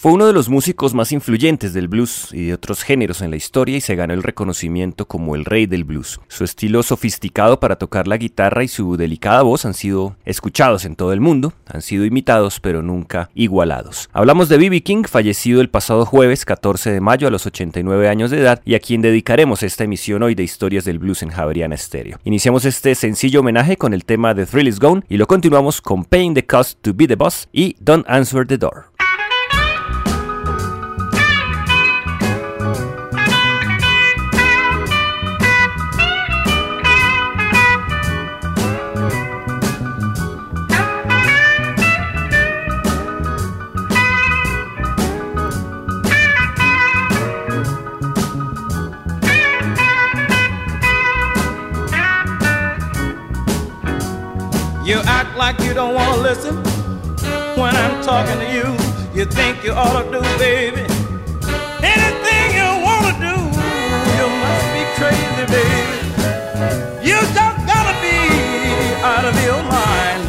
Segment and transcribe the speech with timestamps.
[0.00, 3.36] Fue uno de los músicos más influyentes del blues y de otros géneros en la
[3.36, 6.22] historia y se ganó el reconocimiento como el rey del blues.
[6.28, 10.96] Su estilo sofisticado para tocar la guitarra y su delicada voz han sido escuchados en
[10.96, 14.08] todo el mundo, han sido imitados pero nunca igualados.
[14.14, 14.80] Hablamos de B.B.
[14.80, 18.76] King, fallecido el pasado jueves 14 de mayo a los 89 años de edad y
[18.76, 22.18] a quien dedicaremos esta emisión hoy de Historias del Blues en Javeriana Stereo.
[22.24, 26.06] Iniciamos este sencillo homenaje con el tema de Thrill Is Gone y lo continuamos con
[26.06, 28.89] Paying the Cost to Be the Boss y Don't Answer the Door.
[55.40, 56.54] Like you don't want to listen
[57.56, 58.68] when I'm talking to you.
[59.18, 60.84] You think you ought to do, baby,
[61.80, 63.36] anything you want to do.
[64.18, 65.96] You must be crazy, baby.
[67.08, 68.18] You just gotta be
[69.12, 70.20] out of your mind.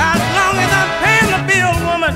[0.00, 2.14] As long as I'm paying the bill, woman,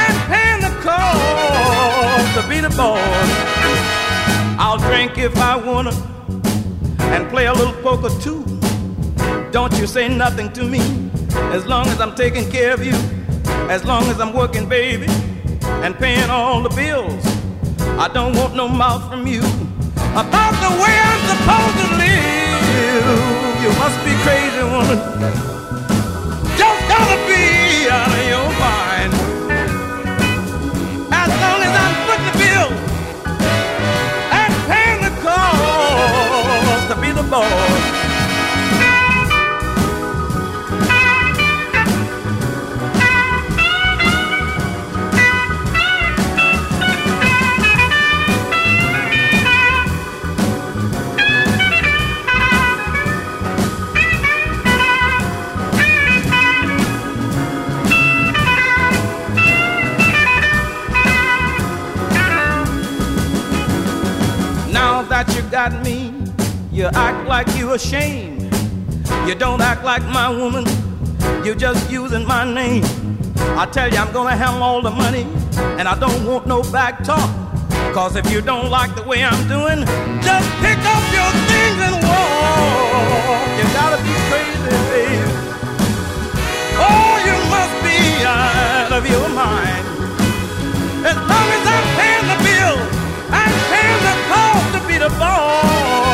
[0.00, 3.02] I'm paying the cost to be the boss.
[4.62, 5.92] I'll drink if I wanna
[7.14, 8.61] and play a little poker too.
[9.52, 10.80] Don't you say nothing to me
[11.52, 12.94] as long as I'm taking care of you,
[13.68, 15.06] as long as I'm working, baby,
[15.84, 17.22] and paying all the bills.
[17.98, 19.40] I don't want no mouth from you
[20.16, 21.01] about the way
[65.68, 66.12] got me.
[66.72, 68.52] You act like you ashamed.
[69.28, 70.64] You don't act like my woman.
[71.44, 72.84] You're just using my name.
[73.62, 75.24] I tell you, I'm gonna have all the money,
[75.78, 77.30] and I don't want no back talk.
[77.94, 79.80] Cause if you don't like the way I'm doing,
[80.28, 83.46] just pick up your things and walk.
[83.58, 85.06] You gotta be crazy, baby.
[86.88, 89.84] Oh, you must be out of your mind.
[91.10, 92.76] As long as I'm paying the bill,
[93.40, 93.81] I'm paying
[95.02, 96.11] the cost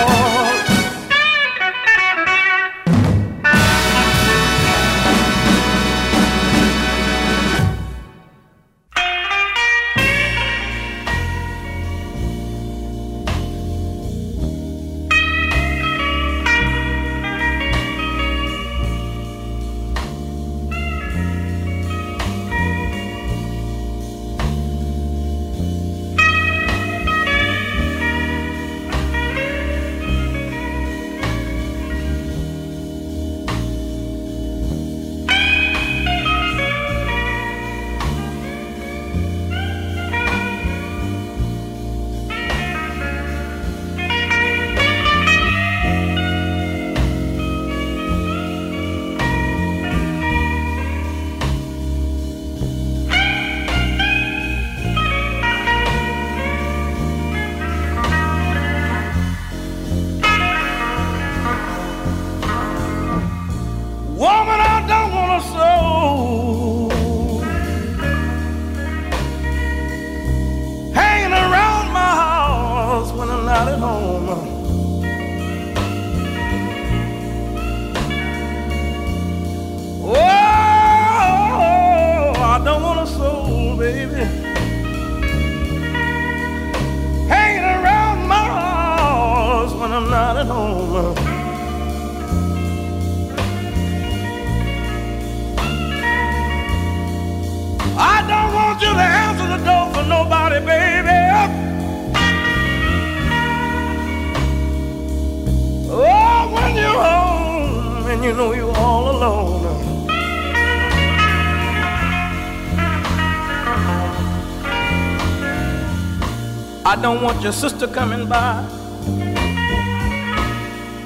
[117.08, 118.62] don't want your sister coming by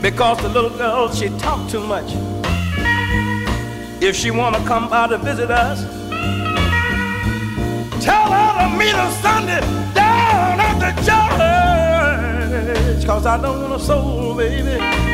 [0.02, 2.16] because the little girl she talk too much.
[4.02, 5.80] If she wanna come by to visit us,
[8.04, 9.60] Tell her to meet us Sunday
[9.94, 10.92] down at the
[12.96, 13.06] church.
[13.06, 15.11] Cause I don't want a soul, baby.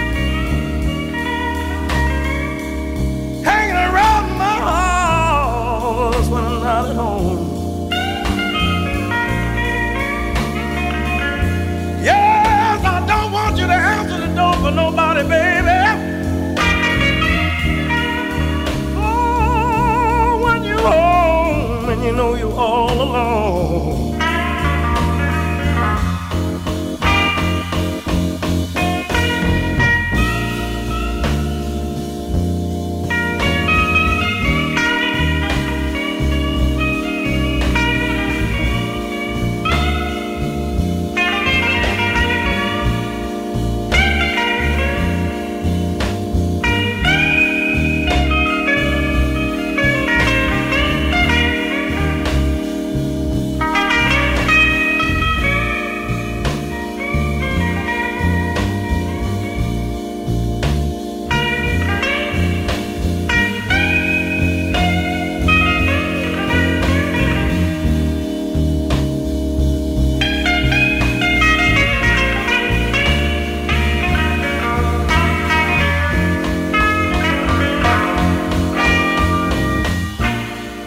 [22.18, 23.67] You know you're all alone.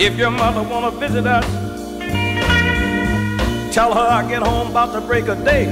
[0.04, 1.46] If your mother wanna visit us,
[3.72, 5.68] tell her I get home about the break of day.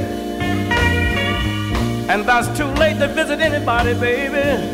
[2.07, 4.71] And that's too late to visit anybody, baby.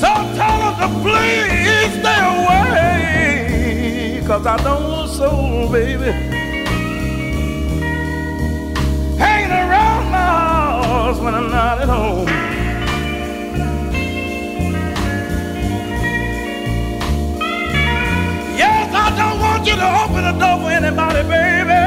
[0.00, 4.22] So tell her to please stay away.
[4.26, 6.10] Cause I don't want soul, baby.
[9.18, 10.26] Hanging around my
[10.86, 12.39] house when I'm not at home.
[20.32, 21.80] The door for anybody, baby.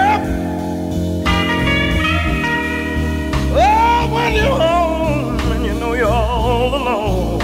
[3.55, 7.39] Oh, when you're home and you know you're all alone.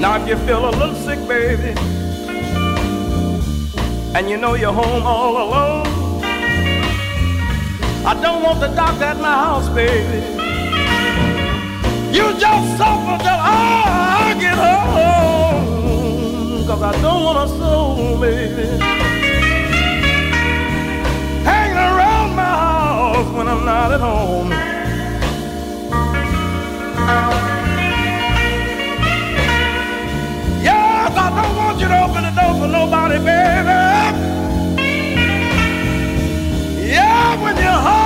[0.00, 1.74] Now, if you feel a little sick, baby,
[4.14, 5.86] and you know you're home all alone,
[8.04, 10.35] I don't want the doctor at my house, baby.
[12.16, 15.66] You just suffer till I get home.
[16.66, 18.68] Cause I don't want a soul, baby.
[21.44, 24.50] Hanging around my house when I'm not at home.
[30.62, 33.78] Yes, I don't want you to open the door for nobody, baby.
[36.94, 38.05] Yeah, when you're home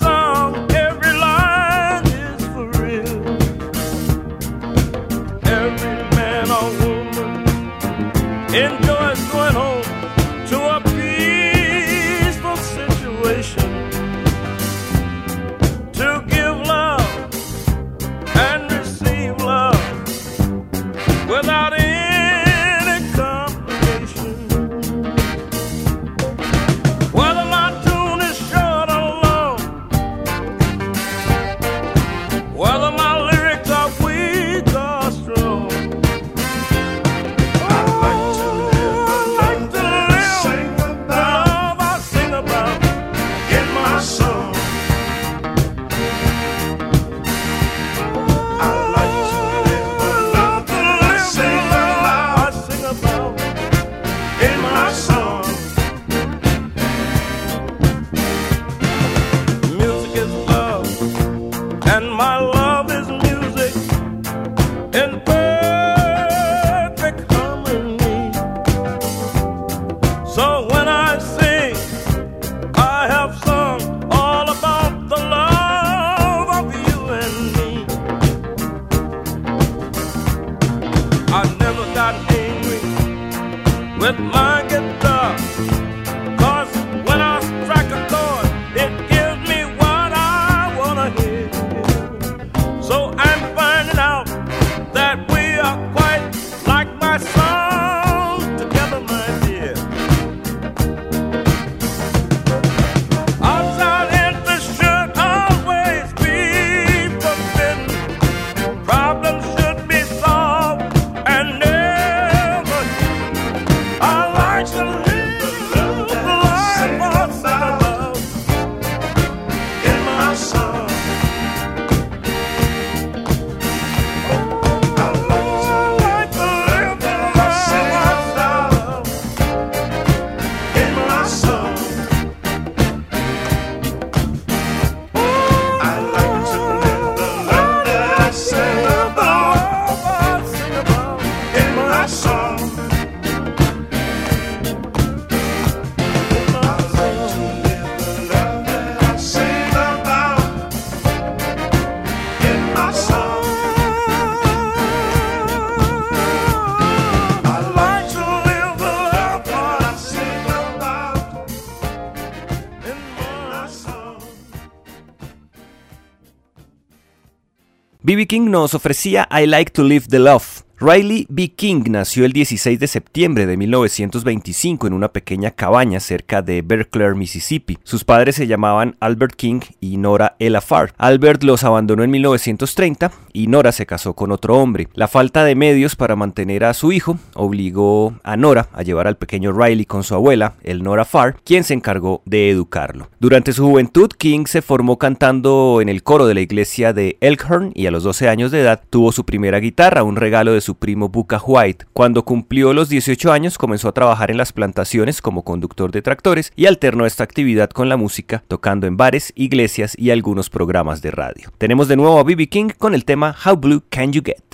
[168.11, 168.27] B.B.
[168.27, 170.50] King nos ofrecía I Like to Live the Love,
[170.83, 171.49] Riley B.
[171.49, 177.13] King nació el 16 de septiembre de 1925 en una pequeña cabaña cerca de Berkeley,
[177.13, 177.77] Mississippi.
[177.83, 180.91] Sus padres se llamaban Albert King y Nora Ella Farr.
[180.97, 184.87] Albert los abandonó en 1930 y Nora se casó con otro hombre.
[184.95, 189.17] La falta de medios para mantener a su hijo obligó a Nora a llevar al
[189.17, 193.07] pequeño Riley con su abuela, el Nora Farr, quien se encargó de educarlo.
[193.19, 197.71] Durante su juventud, King se formó cantando en el coro de la iglesia de Elkhorn
[197.75, 200.70] y a los 12 años de edad tuvo su primera guitarra, un regalo de su
[200.75, 201.85] primo Buca White.
[201.93, 206.51] Cuando cumplió los 18 años comenzó a trabajar en las plantaciones como conductor de tractores
[206.55, 211.11] y alternó esta actividad con la música, tocando en bares, iglesias y algunos programas de
[211.11, 211.51] radio.
[211.57, 212.47] Tenemos de nuevo a B.B.
[212.47, 214.51] King con el tema How Blue Can You Get?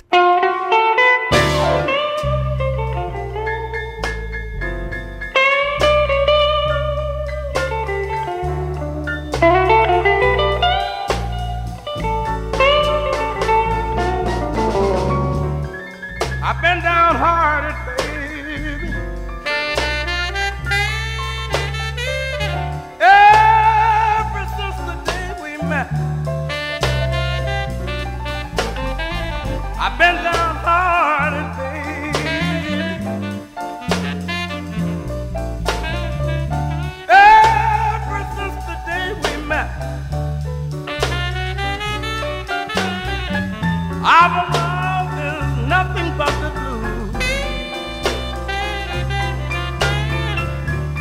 [44.10, 47.12] Our love nothing but the blues.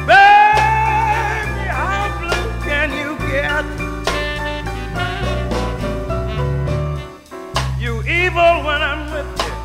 [0.05, 3.63] Baby, how blue can you get?
[7.79, 9.55] You evil when I'm with you.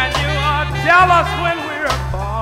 [0.00, 2.33] And you are jealous when we're apart.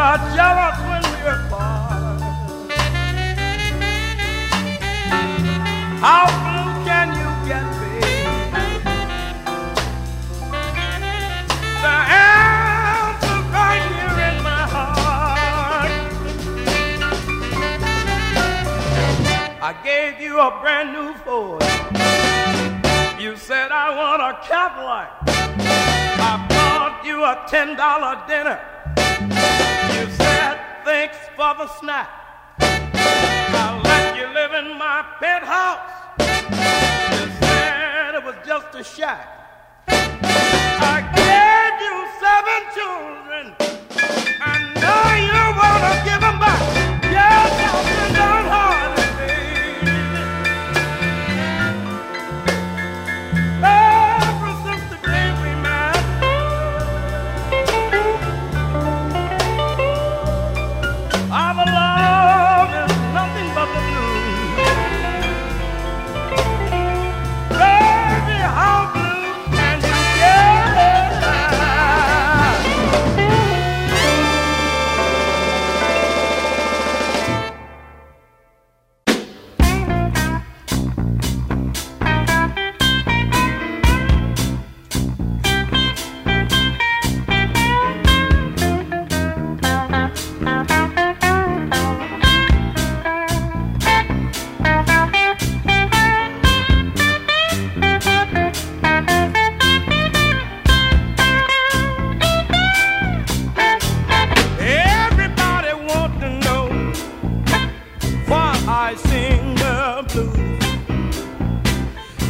[0.00, 1.92] are jealous when we're far.
[6.00, 7.94] How blue can you get me?
[11.84, 15.92] The answer's right here in my heart.
[19.60, 21.62] I gave you a brand new Ford.
[23.20, 25.10] You said I want a Cadillac.
[25.28, 28.79] I bought you a ten dollar dinner
[30.00, 32.08] you said thanks for the snack.
[32.58, 35.90] I let you live in my penthouse.
[37.12, 39.28] You said it was just a shack.
[39.88, 43.44] I gave you seven children.
[44.40, 45.49] I know you.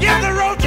[0.00, 0.59] Give the road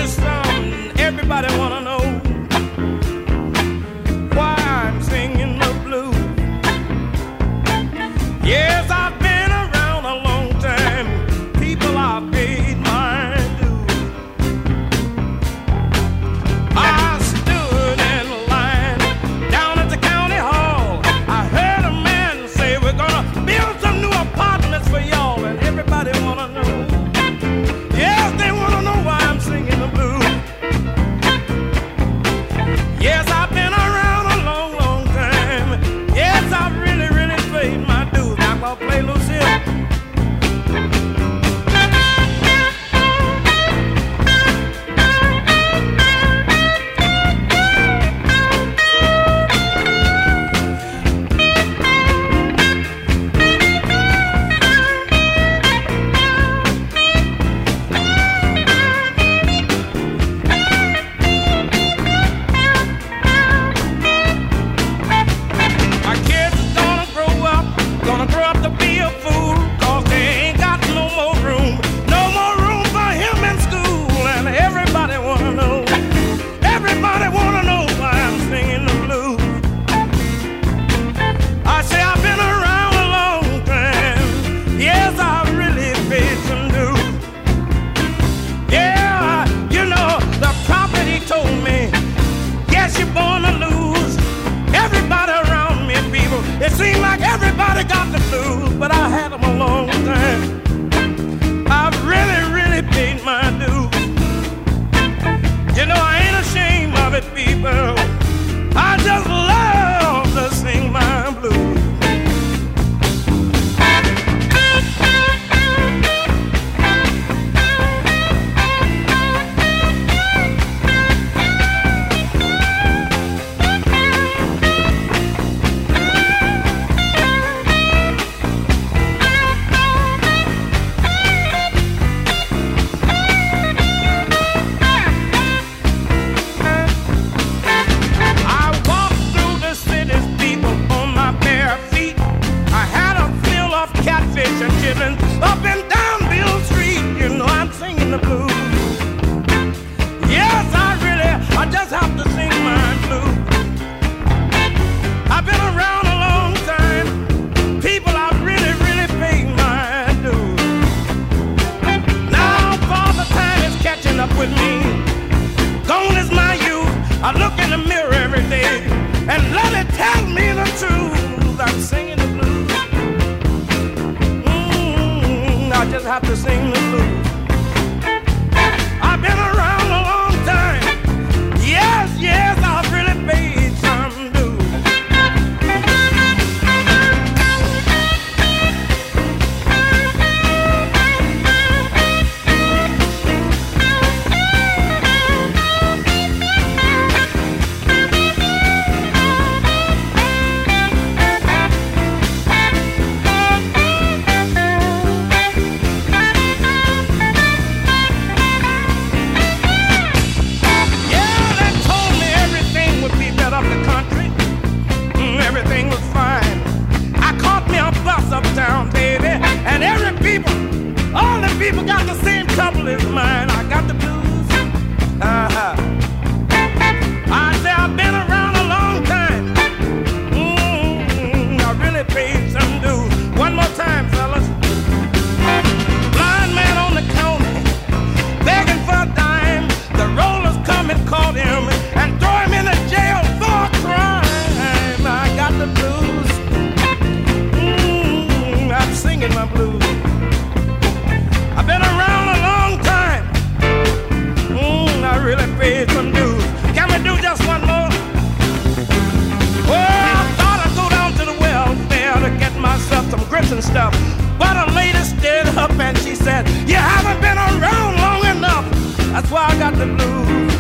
[264.38, 268.66] But a lady stood up and she said, You haven't been around long enough.
[269.14, 270.54] That's why I got the blues.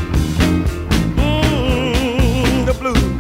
[1.17, 3.12] Mm, the blues.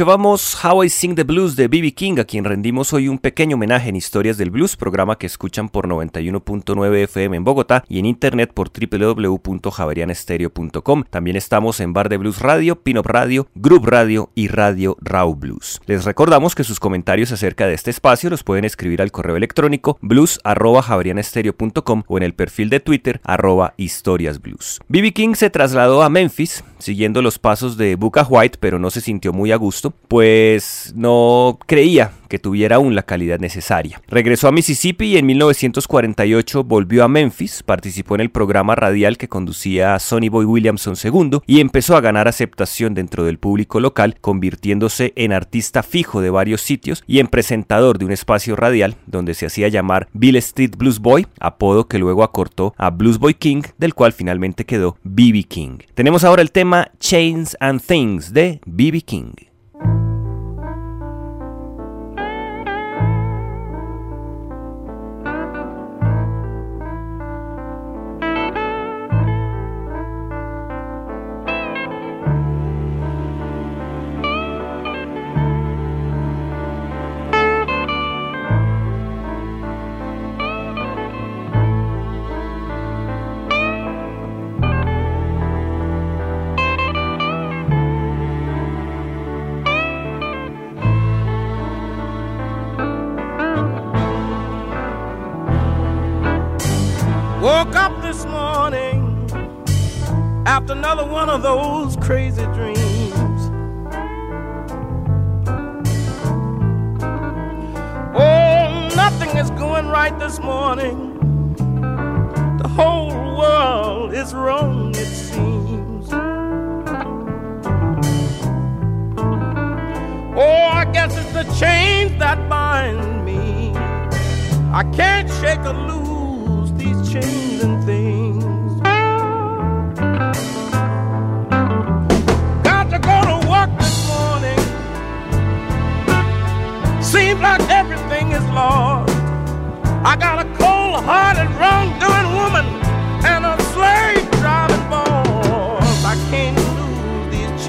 [0.00, 1.92] Escuchábamos How I Sing the Blues de B.B.
[1.92, 5.68] King, a quien rendimos hoy un pequeño homenaje en Historias del Blues, programa que escuchan
[5.68, 11.04] por 91.9 FM en Bogotá y en internet por www.javerianestereo.com.
[11.10, 15.82] También estamos en Bar de Blues Radio, Pinop Radio, Group Radio y Radio Raw Blues.
[15.84, 19.98] Les recordamos que sus comentarios acerca de este espacio los pueden escribir al correo electrónico
[20.00, 24.80] blues.javerianestereo.com o en el perfil de Twitter arroba historiasblues.
[24.88, 25.12] B.B.
[25.12, 29.34] King se trasladó a Memphis siguiendo los pasos de Buca White, pero no se sintió
[29.34, 34.00] muy a gusto pues no creía que tuviera aún la calidad necesaria.
[34.06, 39.28] Regresó a Mississippi y en 1948 volvió a Memphis, participó en el programa radial que
[39.28, 45.12] conducía Sonny Boy Williamson II y empezó a ganar aceptación dentro del público local, convirtiéndose
[45.16, 49.46] en artista fijo de varios sitios y en presentador de un espacio radial donde se
[49.46, 53.94] hacía llamar Bill Street Blues Boy, apodo que luego acortó a Blues Boy King, del
[53.94, 55.78] cual finalmente quedó BB King.
[55.94, 59.49] Tenemos ahora el tema Chains and Things de BB King.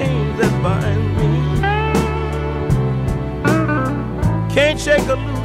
[0.02, 1.32] Chains that bind me.
[4.54, 5.41] Can't shake or lose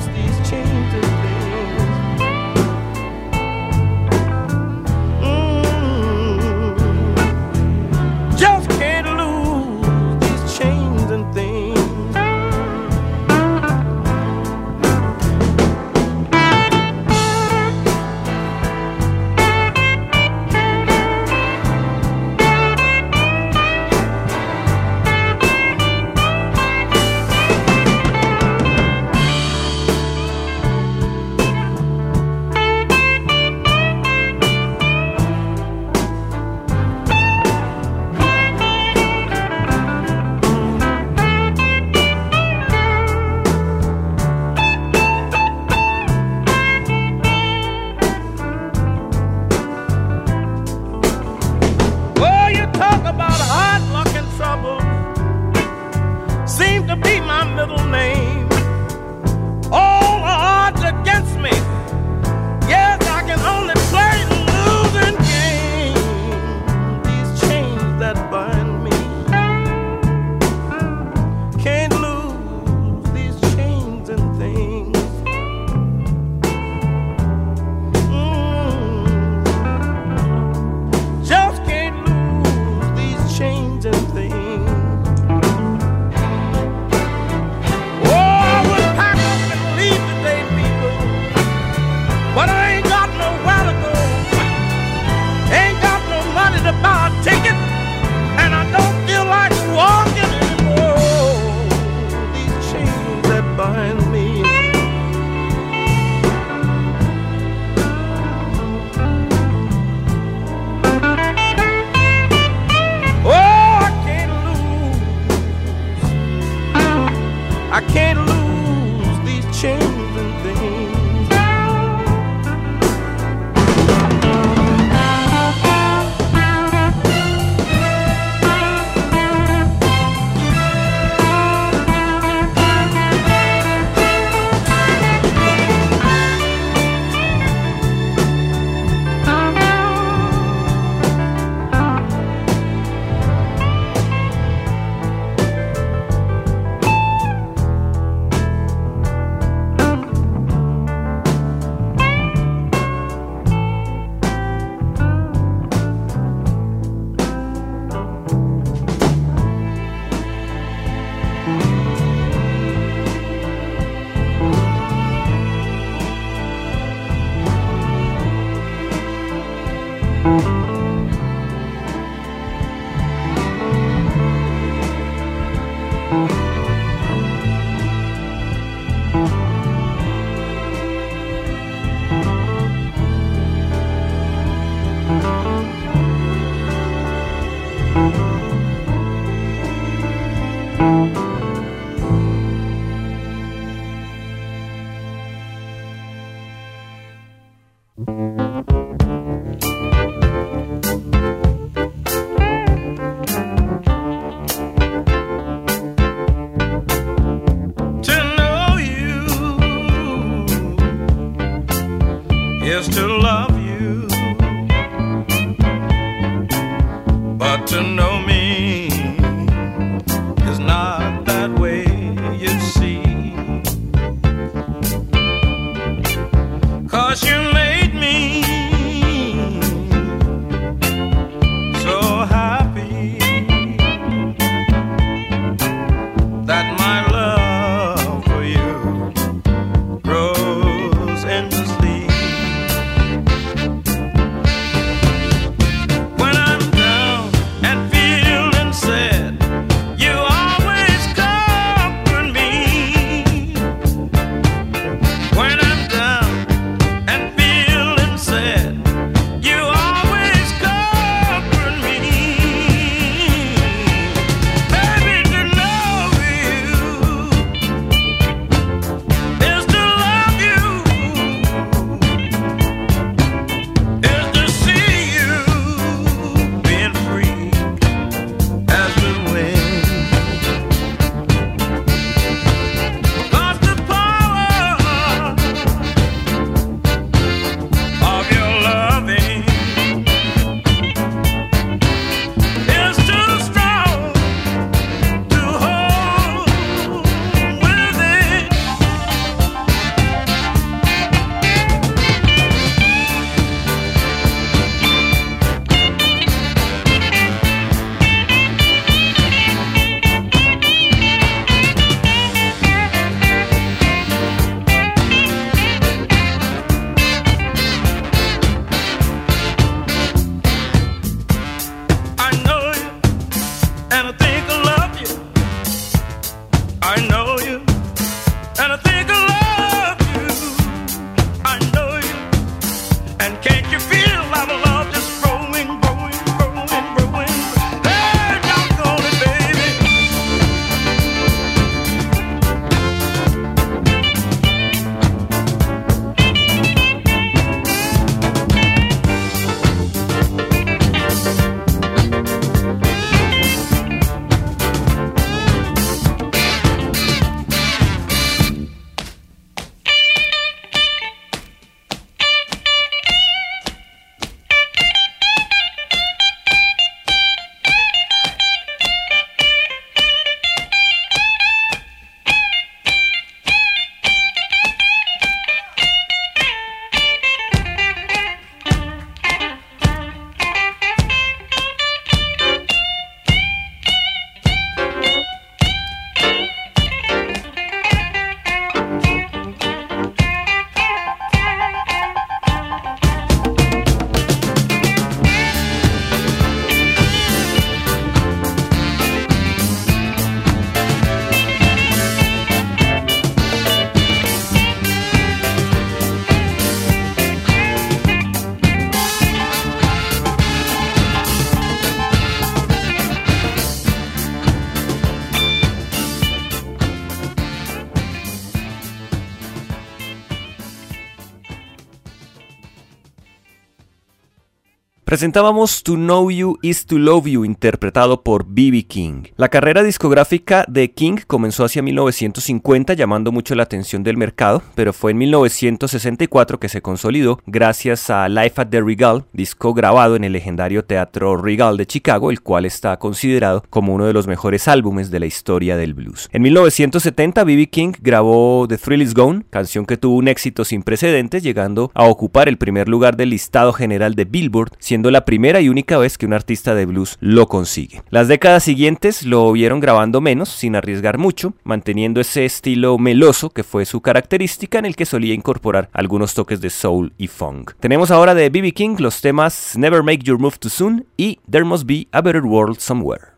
[425.08, 428.83] Presentábamos To Know You Is To Love You, interpretado por B.B.
[428.83, 429.23] King.
[429.37, 434.91] La carrera discográfica de King comenzó hacia 1950, llamando mucho la atención del mercado, pero
[434.91, 440.25] fue en 1964 que se consolidó gracias a Life at the Regal, disco grabado en
[440.25, 444.67] el legendario Teatro Regal de Chicago, el cual está considerado como uno de los mejores
[444.67, 446.27] álbumes de la historia del blues.
[446.33, 447.69] En 1970, B.B.
[447.69, 452.03] King grabó The Thrill Is Gone, canción que tuvo un éxito sin precedentes, llegando a
[452.03, 454.71] ocupar el primer lugar del listado general de Billboard,
[455.04, 458.02] la primera y única vez que un artista de blues lo consigue.
[458.10, 463.63] Las décadas siguientes lo vieron grabando menos, sin arriesgar mucho, manteniendo ese estilo meloso que
[463.63, 467.73] fue su característica en el que solía incorporar algunos toques de soul y funk.
[467.79, 468.73] Tenemos ahora de B.B.
[468.73, 472.43] King los temas Never Make Your Move Too Soon y There Must Be a Better
[472.43, 473.37] World Somewhere.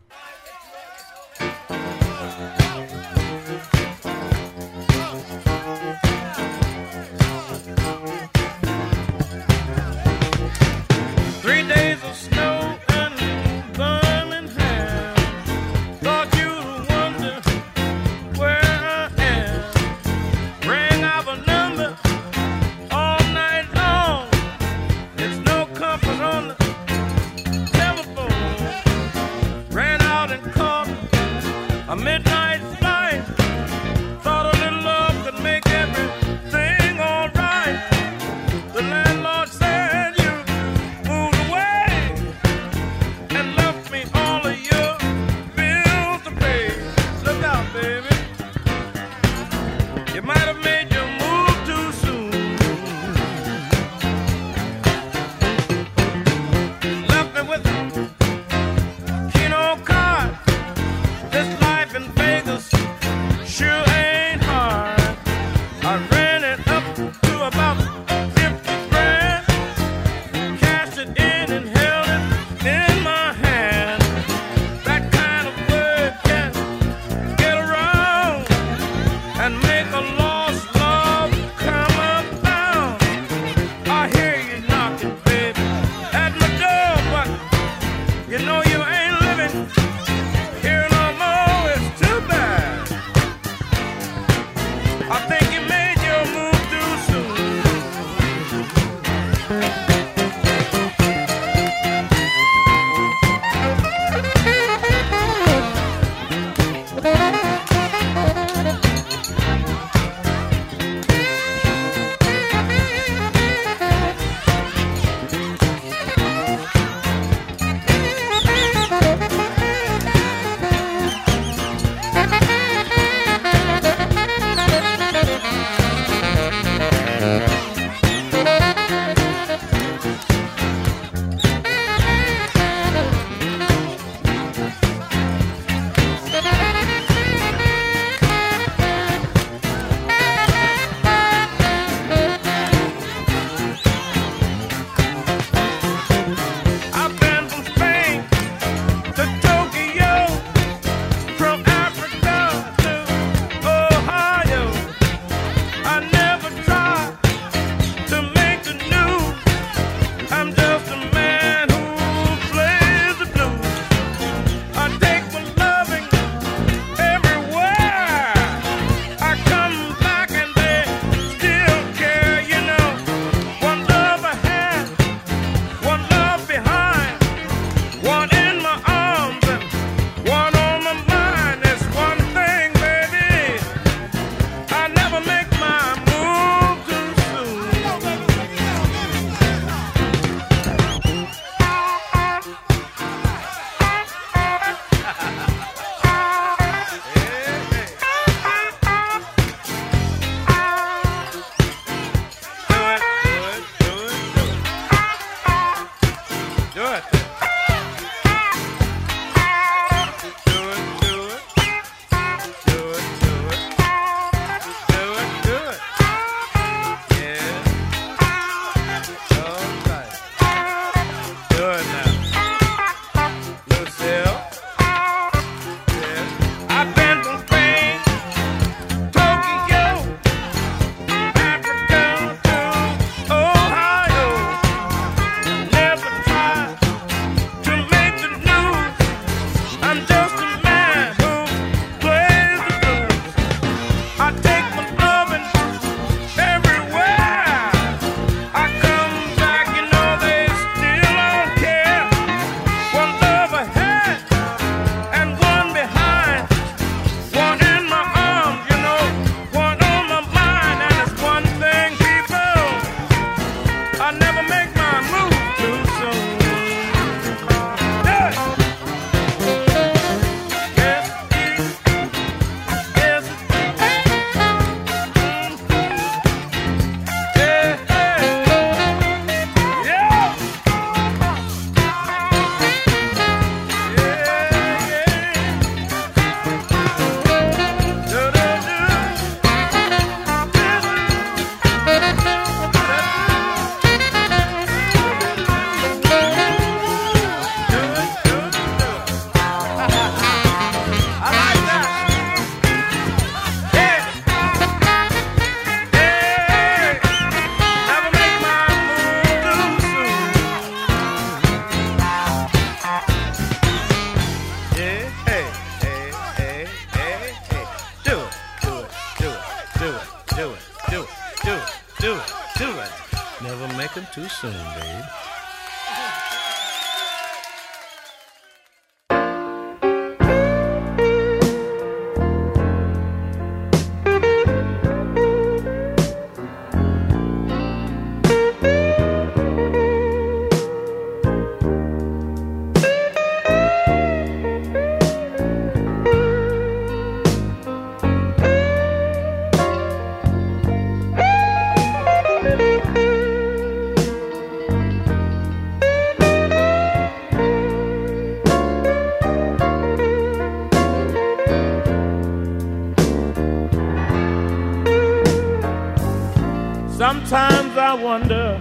[367.30, 368.58] Sometimes I wonder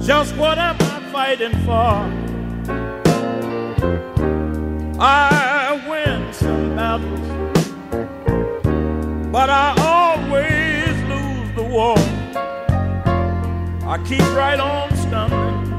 [0.00, 1.96] just what am I fighting for?
[5.02, 7.28] I win some battles,
[9.32, 11.98] but I always lose the war.
[13.84, 15.72] I keep right on stumbling,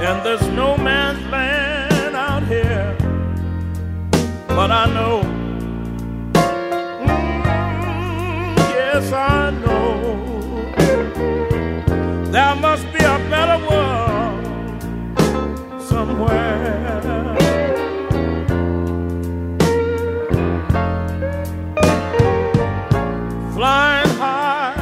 [0.00, 2.96] and there's no man's land out here,
[4.46, 5.33] but I know.
[9.04, 9.98] Yes, I know
[12.30, 14.82] there must be a better world
[15.82, 17.34] somewhere.
[23.52, 24.74] Flying high,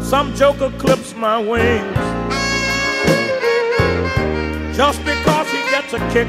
[0.00, 1.96] some joker clips my wings
[4.76, 6.28] just because he gets a kick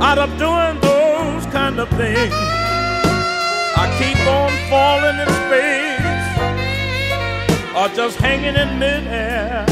[0.00, 2.49] out of doing those kind of things.
[4.00, 6.28] Keep on falling in space
[7.76, 9.66] or just hanging in midair.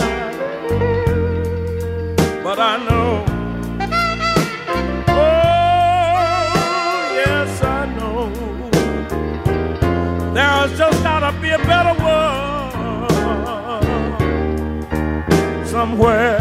[2.45, 3.25] But I know,
[5.09, 6.13] oh,
[7.23, 8.31] yes, I know,
[10.35, 13.09] there's just gotta be a better world
[15.67, 16.39] somewhere.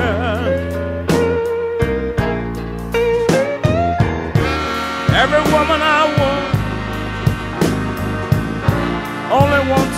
[5.22, 6.07] Every woman I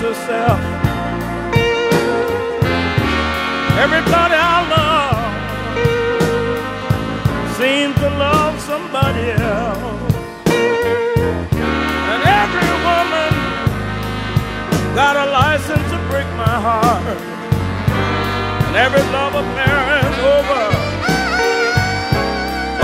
[0.01, 0.59] herself.
[3.83, 5.19] Everybody I love
[7.59, 10.13] seems to love somebody else.
[12.11, 13.31] And every woman
[14.95, 17.19] got a license to break my heart.
[18.67, 20.63] And every love affair is over.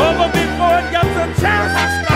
[0.06, 2.15] Over before it gets a chance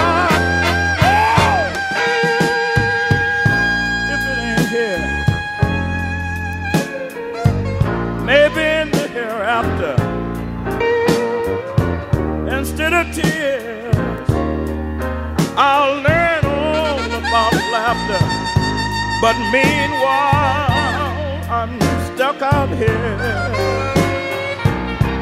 [19.22, 20.72] But meanwhile,
[21.52, 21.78] I'm
[22.14, 23.18] stuck out here.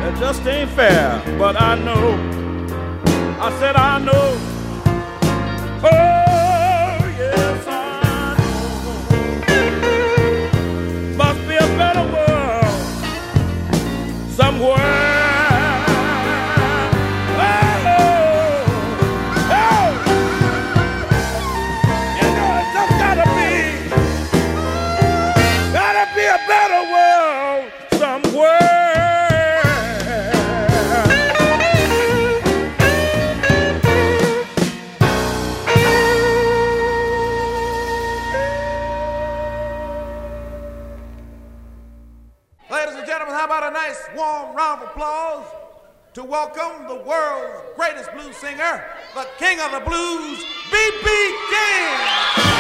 [0.08, 2.14] It just ain't fair, but I know.
[3.42, 4.38] I said I know.
[5.84, 6.17] Oh.
[46.18, 51.38] To welcome the world's greatest blues singer, the king of the blues, B.B.
[51.52, 52.57] King.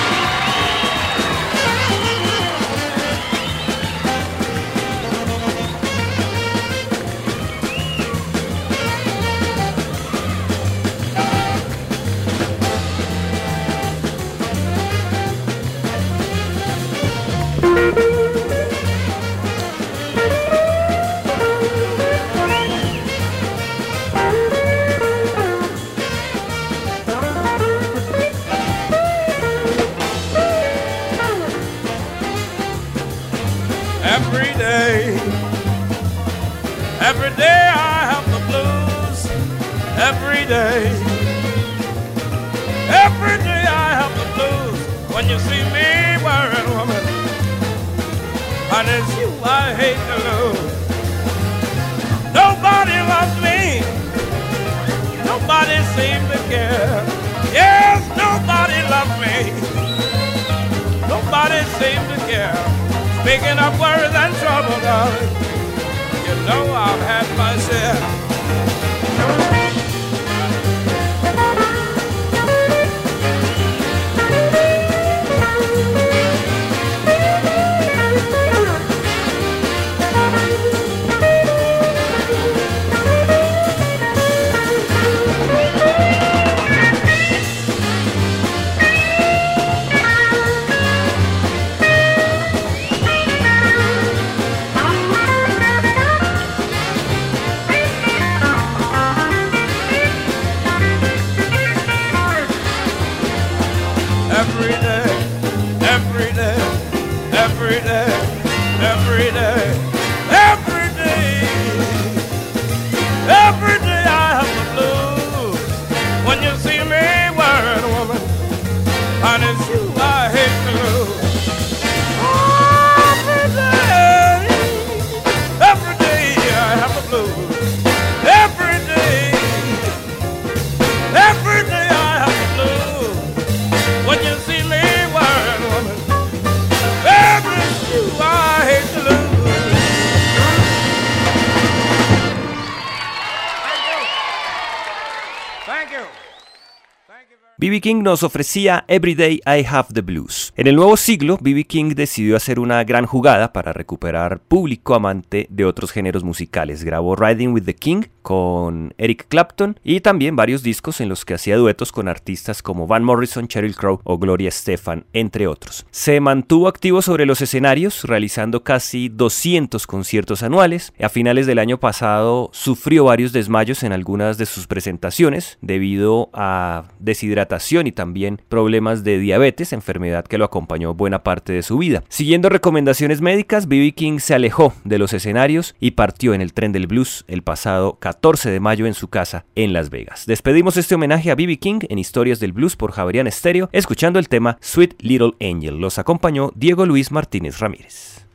[147.88, 150.52] King nos ofrecía Everyday I Have the Blues.
[150.58, 151.64] En el nuevo siglo, B.B.
[151.64, 156.84] King decidió hacer una gran jugada para recuperar público amante de otros géneros musicales.
[156.84, 161.36] Grabó Riding with the King con Eric Clapton y también varios discos en los que
[161.36, 165.86] hacía duetos con artistas como Van Morrison, Cheryl Crow o Gloria Estefan, entre otros.
[165.90, 170.92] Se mantuvo activo sobre los escenarios, realizando casi 200 conciertos anuales.
[171.02, 176.84] A finales del año pasado sufrió varios desmayos en algunas de sus presentaciones debido a
[177.00, 182.04] deshidratación y también problemas de diabetes, enfermedad que lo acompañó buena parte de su vida.
[182.10, 183.92] Siguiendo recomendaciones médicas, B.B.
[183.92, 188.00] King se alejó de los escenarios y partió en el tren del blues el pasado
[188.00, 190.26] 14 de mayo en su casa en Las Vegas.
[190.26, 191.58] Despedimos este homenaje a B.B.
[191.58, 195.78] King en Historias del Blues por Javerian Estéreo, escuchando el tema Sweet Little Angel.
[195.78, 198.27] Los acompañó Diego Luis Martínez Ramírez.